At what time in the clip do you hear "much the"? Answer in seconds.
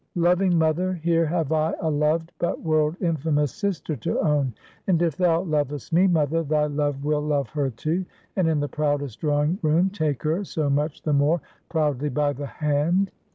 10.71-11.13